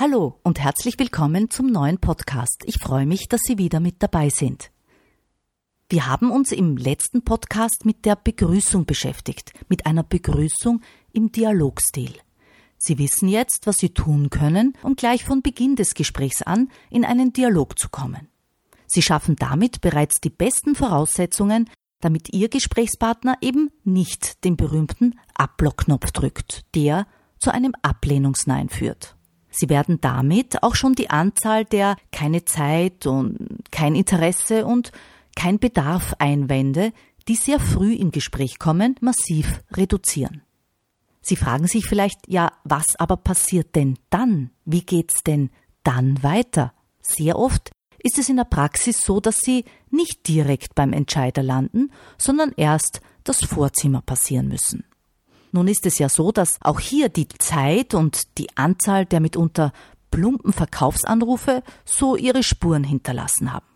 [0.00, 2.62] Hallo und herzlich willkommen zum neuen Podcast.
[2.66, 4.70] Ich freue mich, dass Sie wieder mit dabei sind.
[5.88, 12.12] Wir haben uns im letzten Podcast mit der Begrüßung beschäftigt, mit einer Begrüßung im Dialogstil.
[12.76, 17.04] Sie wissen jetzt, was Sie tun können, um gleich von Beginn des Gesprächs an in
[17.04, 18.28] einen Dialog zu kommen.
[18.86, 26.12] Sie schaffen damit bereits die besten Voraussetzungen, damit Ihr Gesprächspartner eben nicht den berühmten Ablockknopf
[26.12, 27.08] drückt, der
[27.40, 29.17] zu einem Ablehnungsnein führt.
[29.58, 34.92] Sie werden damit auch schon die Anzahl der keine Zeit und kein Interesse und
[35.34, 36.92] kein Bedarf Einwände,
[37.26, 40.42] die sehr früh im Gespräch kommen, massiv reduzieren.
[41.20, 44.50] Sie fragen sich vielleicht, ja, was aber passiert denn dann?
[44.64, 45.50] Wie geht's denn
[45.82, 46.72] dann weiter?
[47.02, 51.90] Sehr oft ist es in der Praxis so, dass Sie nicht direkt beim Entscheider landen,
[52.16, 54.84] sondern erst das Vorzimmer passieren müssen.
[55.52, 59.72] Nun ist es ja so, dass auch hier die Zeit und die Anzahl der mitunter
[60.10, 63.66] plumpen Verkaufsanrufe so ihre Spuren hinterlassen haben.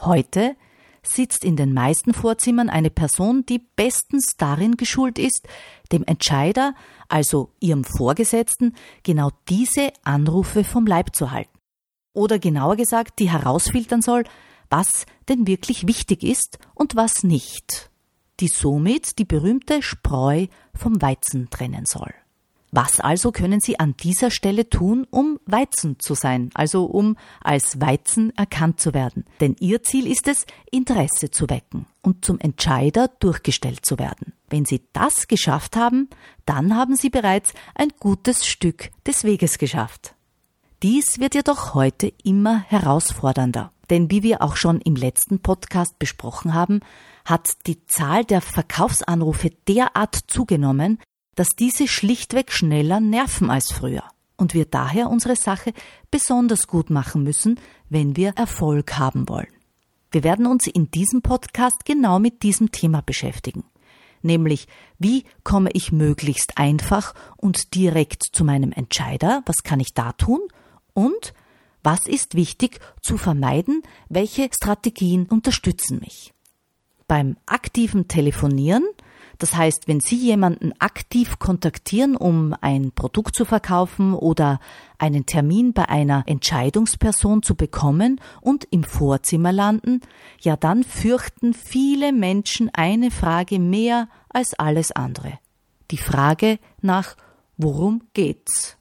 [0.00, 0.56] Heute
[1.02, 5.46] sitzt in den meisten Vorzimmern eine Person, die bestens darin geschult ist,
[5.92, 6.74] dem Entscheider,
[7.08, 11.58] also ihrem Vorgesetzten, genau diese Anrufe vom Leib zu halten.
[12.12, 14.24] Oder genauer gesagt, die herausfiltern soll,
[14.70, 17.90] was denn wirklich wichtig ist und was nicht
[18.40, 22.12] die somit die berühmte Spreu vom Weizen trennen soll.
[22.70, 27.80] Was also können Sie an dieser Stelle tun, um Weizen zu sein, also um als
[27.80, 29.24] Weizen erkannt zu werden?
[29.40, 34.34] Denn Ihr Ziel ist es, Interesse zu wecken und zum Entscheider durchgestellt zu werden.
[34.50, 36.10] Wenn Sie das geschafft haben,
[36.44, 40.14] dann haben Sie bereits ein gutes Stück des Weges geschafft.
[40.82, 43.72] Dies wird jedoch heute immer herausfordernder.
[43.90, 46.80] Denn wie wir auch schon im letzten Podcast besprochen haben,
[47.24, 50.98] hat die Zahl der Verkaufsanrufe derart zugenommen,
[51.34, 54.02] dass diese schlichtweg schneller nerven als früher
[54.36, 55.72] und wir daher unsere Sache
[56.10, 59.48] besonders gut machen müssen, wenn wir Erfolg haben wollen.
[60.10, 63.64] Wir werden uns in diesem Podcast genau mit diesem Thema beschäftigen,
[64.22, 64.66] nämlich
[64.98, 70.40] wie komme ich möglichst einfach und direkt zu meinem Entscheider, was kann ich da tun
[70.94, 71.34] und
[71.88, 76.34] was ist wichtig zu vermeiden, welche Strategien unterstützen mich
[77.06, 78.84] beim aktiven Telefonieren,
[79.38, 84.60] das heißt, wenn Sie jemanden aktiv kontaktieren, um ein Produkt zu verkaufen oder
[84.98, 90.02] einen Termin bei einer Entscheidungsperson zu bekommen und im Vorzimmer landen,
[90.40, 95.38] ja dann fürchten viele Menschen eine Frage mehr als alles andere.
[95.90, 97.16] Die Frage nach
[97.56, 98.77] worum geht's?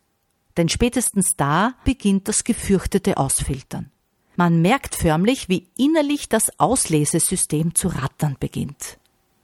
[0.58, 3.92] Denn spätestens da beginnt das gefürchtete Ausfiltern.
[4.36, 8.98] Man merkt förmlich, wie innerlich das Auslesesystem zu rattern beginnt.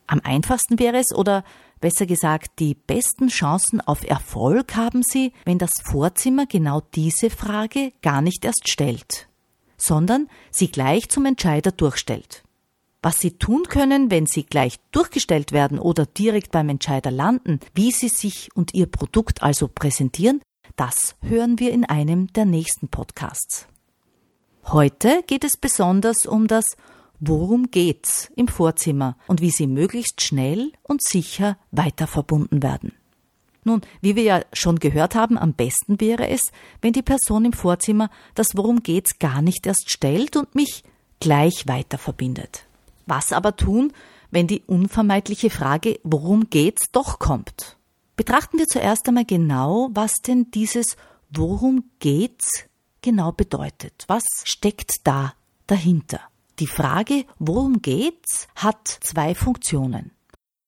[0.07, 1.43] Am einfachsten wäre es, oder
[1.79, 7.93] besser gesagt, die besten Chancen auf Erfolg haben Sie, wenn das Vorzimmer genau diese Frage
[8.01, 9.27] gar nicht erst stellt,
[9.77, 12.43] sondern sie gleich zum Entscheider durchstellt.
[13.01, 17.91] Was Sie tun können, wenn Sie gleich durchgestellt werden oder direkt beim Entscheider landen, wie
[17.91, 20.41] Sie sich und Ihr Produkt also präsentieren,
[20.75, 23.67] das hören wir in einem der nächsten Podcasts.
[24.65, 26.65] Heute geht es besonders um das
[27.19, 32.93] Worum geht's im Vorzimmer und wie sie möglichst schnell und sicher weiter verbunden werden.
[33.63, 36.51] Nun, wie wir ja schon gehört haben, am besten wäre es,
[36.81, 40.83] wenn die Person im Vorzimmer das Worum geht's gar nicht erst stellt und mich
[41.19, 42.65] gleich weiter verbindet.
[43.05, 43.93] Was aber tun,
[44.31, 47.77] wenn die unvermeidliche Frage Worum geht's doch kommt?
[48.15, 50.95] Betrachten wir zuerst einmal genau, was denn dieses
[51.29, 52.65] Worum geht's
[53.01, 54.05] genau bedeutet.
[54.07, 55.33] Was steckt da
[55.65, 56.19] dahinter?
[56.59, 60.11] Die Frage, worum geht's, hat zwei Funktionen.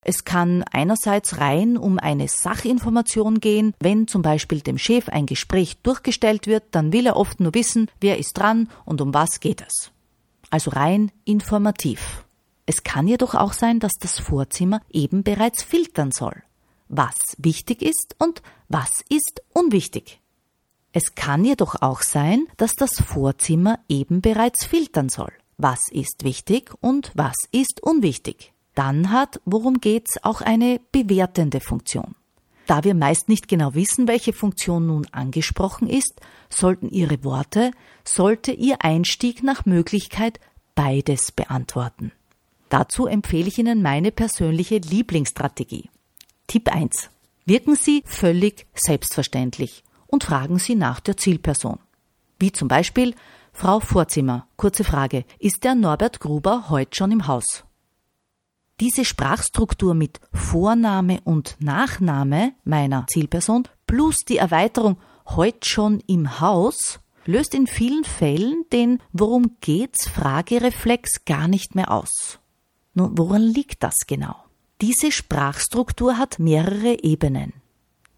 [0.08, 3.74] Es kann einerseits rein um eine Sachinformation gehen.
[3.80, 7.88] Wenn zum Beispiel dem Chef ein Gespräch durchgestellt wird, dann will er oft nur wissen,
[8.00, 9.90] wer ist dran und um was geht es.
[10.50, 12.24] Also rein informativ.
[12.66, 16.42] Es kann jedoch auch sein, dass das Vorzimmer eben bereits filtern soll,
[16.88, 20.20] was wichtig ist und was ist unwichtig.
[20.92, 25.32] Es kann jedoch auch sein, dass das Vorzimmer eben bereits filtern soll.
[25.58, 28.52] Was ist wichtig und was ist unwichtig?
[28.74, 32.14] Dann hat Worum geht's auch eine bewertende Funktion.
[32.66, 37.70] Da wir meist nicht genau wissen, welche Funktion nun angesprochen ist, sollten Ihre Worte,
[38.04, 40.40] sollte Ihr Einstieg nach Möglichkeit
[40.74, 42.12] beides beantworten.
[42.68, 45.88] Dazu empfehle ich Ihnen meine persönliche Lieblingsstrategie.
[46.46, 47.10] Tipp 1.
[47.44, 51.78] Wirken Sie völlig selbstverständlich und fragen Sie nach der Zielperson.
[52.38, 53.14] Wie zum Beispiel,
[53.52, 57.64] Frau Vorzimmer, kurze Frage, ist der Norbert Gruber heute schon im Haus?
[58.78, 67.00] Diese Sprachstruktur mit Vorname und Nachname meiner Zielperson plus die Erweiterung heute schon im Haus
[67.24, 72.38] löst in vielen Fällen den Worum geht's Fragereflex gar nicht mehr aus.
[72.94, 74.45] Nun, woran liegt das genau?
[74.80, 77.54] Diese Sprachstruktur hat mehrere Ebenen.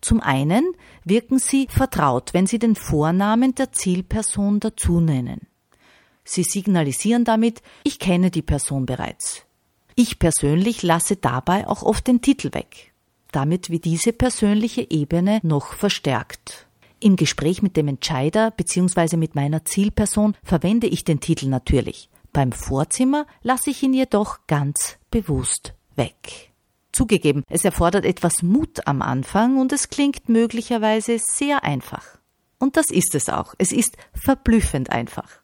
[0.00, 0.72] Zum einen
[1.04, 5.46] wirken Sie vertraut, wenn Sie den Vornamen der Zielperson dazu nennen.
[6.24, 9.44] Sie signalisieren damit, ich kenne die Person bereits.
[9.94, 12.92] Ich persönlich lasse dabei auch oft den Titel weg.
[13.32, 16.66] Damit wird diese persönliche Ebene noch verstärkt.
[17.00, 19.16] Im Gespräch mit dem Entscheider bzw.
[19.16, 22.10] mit meiner Zielperson verwende ich den Titel natürlich.
[22.32, 26.47] Beim Vorzimmer lasse ich ihn jedoch ganz bewusst weg.
[26.98, 32.18] Zugegeben, es erfordert etwas Mut am Anfang und es klingt möglicherweise sehr einfach.
[32.58, 33.54] Und das ist es auch.
[33.56, 35.38] Es ist verblüffend einfach.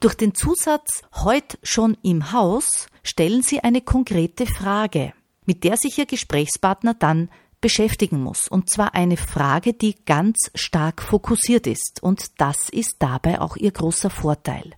[0.00, 5.14] Durch den Zusatz heute schon im Haus stellen Sie eine konkrete Frage,
[5.46, 7.30] mit der sich Ihr Gesprächspartner dann
[7.62, 8.46] beschäftigen muss.
[8.46, 12.02] Und zwar eine Frage, die ganz stark fokussiert ist.
[12.02, 14.74] Und das ist dabei auch Ihr großer Vorteil.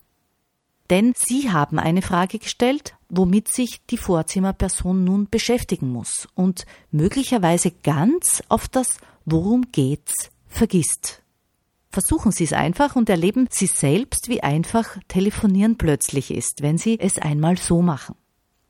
[0.89, 7.71] Denn Sie haben eine Frage gestellt, womit sich die Vorzimmerperson nun beschäftigen muss und möglicherweise
[7.71, 8.89] ganz auf das
[9.25, 11.23] Worum geht's vergisst.
[11.91, 17.01] Versuchen Sie es einfach und erleben Sie selbst, wie einfach Telefonieren plötzlich ist, wenn Sie
[17.01, 18.15] es einmal so machen.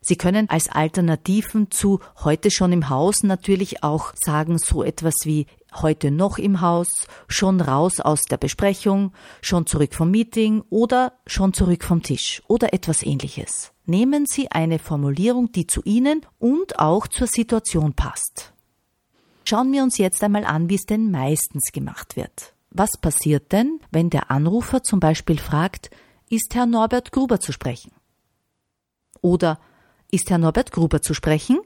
[0.09, 5.49] Sie können als Alternativen zu heute schon im Haus natürlich auch sagen so etwas wie
[5.75, 9.13] heute noch im Haus, schon raus aus der Besprechung,
[9.43, 13.73] schon zurück vom Meeting oder schon zurück vom Tisch oder etwas ähnliches.
[13.85, 18.53] Nehmen Sie eine Formulierung, die zu Ihnen und auch zur Situation passt.
[19.45, 22.55] Schauen wir uns jetzt einmal an, wie es denn meistens gemacht wird.
[22.71, 25.91] Was passiert denn, wenn der Anrufer zum Beispiel fragt,
[26.31, 27.91] ist Herr Norbert Gruber zu sprechen?
[29.21, 29.59] Oder
[30.11, 31.59] ist Herr Norbert Gruber zu sprechen?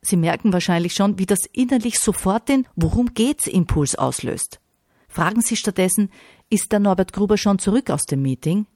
[0.00, 4.60] Sie merken wahrscheinlich schon, wie das innerlich sofort den Worum geht's Impuls auslöst.
[5.08, 6.10] Fragen Sie stattdessen,
[6.50, 8.66] ist der Norbert Gruber schon zurück aus dem Meeting?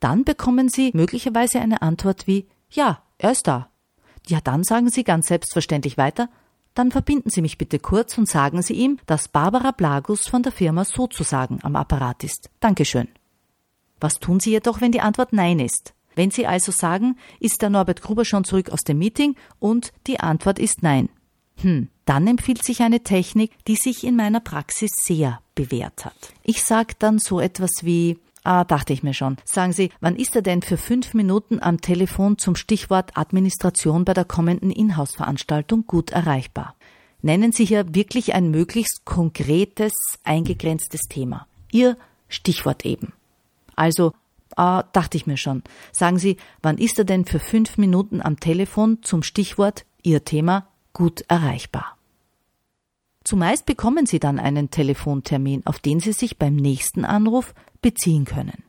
[0.00, 3.70] Dann bekommen Sie möglicherweise eine Antwort wie Ja, er ist da.
[4.26, 6.28] Ja, dann sagen Sie ganz selbstverständlich weiter,
[6.74, 10.52] dann verbinden Sie mich bitte kurz und sagen Sie ihm, dass Barbara Blagus von der
[10.52, 12.50] Firma sozusagen am Apparat ist.
[12.60, 13.08] Dankeschön.
[13.98, 15.94] Was tun Sie jedoch, wenn die Antwort Nein ist?
[16.16, 20.18] Wenn Sie also sagen, ist der Norbert Gruber schon zurück aus dem Meeting und die
[20.18, 21.08] Antwort ist Nein.
[21.58, 26.16] Hm, dann empfiehlt sich eine Technik, die sich in meiner Praxis sehr bewährt hat.
[26.42, 29.38] Ich sage dann so etwas wie Ah, dachte ich mir schon.
[29.44, 34.14] Sagen Sie, wann ist er denn für fünf Minuten am Telefon zum Stichwort Administration bei
[34.14, 36.76] der kommenden Inhouse-Veranstaltung gut erreichbar?
[37.22, 39.92] Nennen Sie hier wirklich ein möglichst konkretes,
[40.22, 41.48] eingegrenztes Thema.
[41.72, 41.96] Ihr
[42.28, 43.14] Stichwort eben.
[43.74, 44.12] Also,
[44.56, 45.62] ah, dachte ich mir schon.
[45.92, 50.66] Sagen Sie, wann ist er denn für fünf Minuten am Telefon zum Stichwort Ihr Thema
[50.92, 51.96] gut erreichbar?
[53.24, 58.62] Zumeist bekommen Sie dann einen Telefontermin, auf den Sie sich beim nächsten Anruf beziehen können.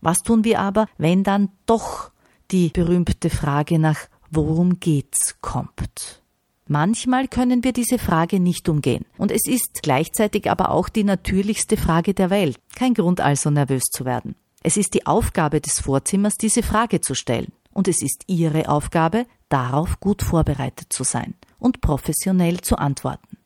[0.00, 2.10] Was tun wir aber, wenn dann doch
[2.50, 6.22] die berühmte Frage nach Worum geht's kommt?
[6.68, 9.04] Manchmal können wir diese Frage nicht umgehen.
[9.18, 12.58] Und es ist gleichzeitig aber auch die natürlichste Frage der Welt.
[12.74, 14.34] Kein Grund also nervös zu werden.
[14.66, 17.52] Es ist die Aufgabe des Vorzimmers, diese Frage zu stellen.
[17.72, 23.38] Und es ist Ihre Aufgabe, darauf gut vorbereitet zu sein und professionell zu antworten.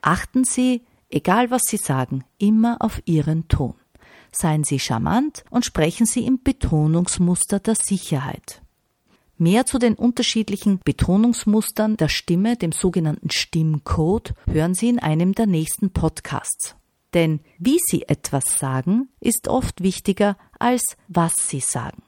[0.00, 3.74] Achten Sie, egal was Sie sagen, immer auf Ihren Ton.
[4.32, 8.62] Seien Sie charmant und sprechen Sie im Betonungsmuster der Sicherheit.
[9.38, 15.46] Mehr zu den unterschiedlichen Betonungsmustern der Stimme, dem sogenannten Stimmcode, hören Sie in einem der
[15.46, 16.74] nächsten Podcasts.
[17.14, 22.02] Denn wie Sie etwas sagen, ist oft wichtiger als was Sie sagen.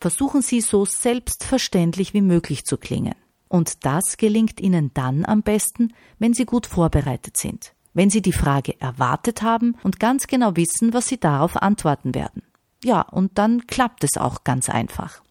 [0.00, 3.14] Versuchen Sie so selbstverständlich wie möglich zu klingen.
[3.48, 8.32] Und das gelingt Ihnen dann am besten, wenn Sie gut vorbereitet sind wenn Sie die
[8.32, 12.42] Frage erwartet haben und ganz genau wissen, was Sie darauf antworten werden.
[12.82, 15.22] Ja, und dann klappt es auch ganz einfach.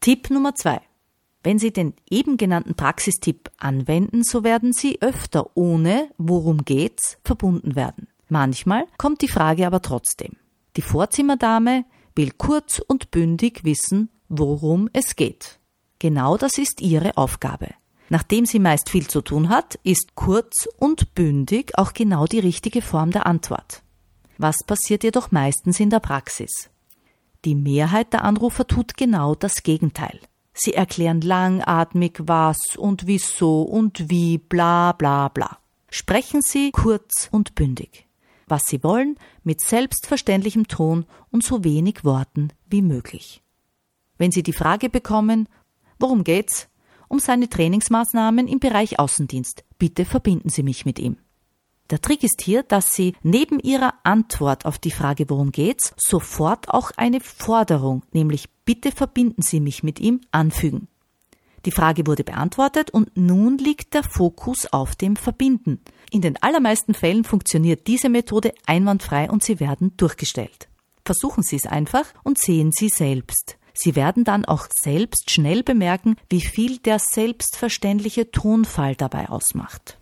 [0.00, 0.80] Tipp Nummer zwei.
[1.48, 7.74] Wenn Sie den eben genannten Praxistipp anwenden, so werden Sie öfter ohne worum geht's verbunden
[7.74, 8.06] werden.
[8.28, 10.36] Manchmal kommt die Frage aber trotzdem.
[10.76, 15.58] Die Vorzimmerdame will kurz und bündig wissen, worum es geht.
[15.98, 17.68] Genau das ist Ihre Aufgabe.
[18.10, 22.82] Nachdem sie meist viel zu tun hat, ist kurz und bündig auch genau die richtige
[22.82, 23.82] Form der Antwort.
[24.36, 26.68] Was passiert jedoch meistens in der Praxis?
[27.46, 30.20] Die Mehrheit der Anrufer tut genau das Gegenteil.
[30.60, 35.58] Sie erklären langatmig was und wieso und wie, bla bla bla.
[35.88, 38.06] Sprechen Sie kurz und bündig.
[38.46, 43.42] Was Sie wollen, mit selbstverständlichem Ton und so wenig Worten wie möglich.
[44.16, 45.48] Wenn Sie die Frage bekommen,
[45.98, 46.68] worum geht's?
[47.08, 49.64] Um seine Trainingsmaßnahmen im Bereich Außendienst.
[49.78, 51.16] Bitte verbinden Sie mich mit ihm.
[51.90, 56.68] Der Trick ist hier, dass Sie neben Ihrer Antwort auf die Frage, worum geht's, sofort
[56.68, 60.88] auch eine Forderung, nämlich bitte verbinden Sie mich mit ihm, anfügen.
[61.64, 65.80] Die Frage wurde beantwortet und nun liegt der Fokus auf dem Verbinden.
[66.10, 70.68] In den allermeisten Fällen funktioniert diese Methode einwandfrei und Sie werden durchgestellt.
[71.04, 73.56] Versuchen Sie es einfach und sehen Sie selbst.
[73.72, 79.98] Sie werden dann auch selbst schnell bemerken, wie viel der selbstverständliche Tonfall dabei ausmacht.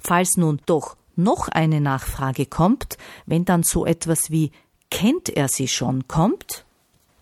[0.00, 4.52] Falls nun doch noch eine Nachfrage kommt, wenn dann so etwas wie
[4.90, 6.64] kennt er sie schon kommt,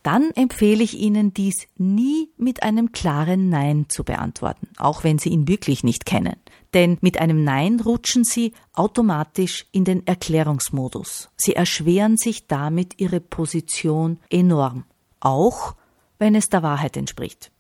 [0.03, 5.29] dann empfehle ich Ihnen dies nie mit einem klaren Nein zu beantworten, auch wenn Sie
[5.29, 6.37] ihn wirklich nicht kennen.
[6.73, 11.29] Denn mit einem Nein rutschen Sie automatisch in den Erklärungsmodus.
[11.37, 14.85] Sie erschweren sich damit Ihre Position enorm,
[15.21, 15.75] auch
[16.19, 17.51] wenn es der Wahrheit entspricht.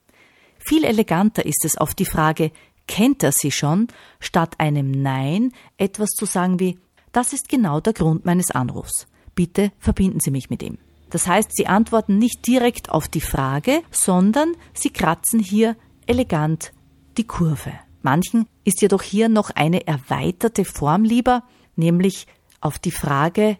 [0.58, 2.50] Viel eleganter ist es auf die Frage,
[2.88, 3.86] kennt er sie schon,
[4.18, 6.78] statt einem Nein etwas zu sagen wie,
[7.12, 9.06] das ist genau der Grund meines Anrufs.
[9.36, 10.78] Bitte verbinden Sie mich mit ihm.
[11.10, 15.76] Das heißt, Sie antworten nicht direkt auf die Frage, sondern Sie kratzen hier
[16.06, 16.72] elegant
[17.16, 17.72] die Kurve.
[18.02, 21.44] Manchen ist jedoch hier noch eine erweiterte Form lieber,
[21.76, 22.26] nämlich
[22.60, 23.58] auf die Frage,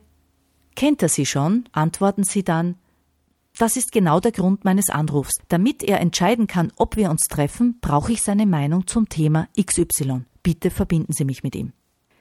[0.75, 2.77] kennt er sie schon, antworten Sie dann,
[3.59, 5.35] das ist genau der Grund meines Anrufs.
[5.49, 10.25] Damit er entscheiden kann, ob wir uns treffen, brauche ich seine Meinung zum Thema XY.
[10.43, 11.73] Bitte verbinden Sie mich mit ihm.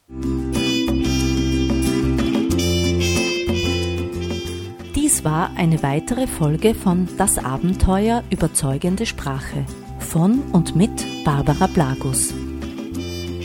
[5.24, 9.68] War eine weitere Folge von Das Abenteuer überzeugende Sprache
[10.00, 10.90] von und mit
[11.24, 12.34] Barbara Blagus.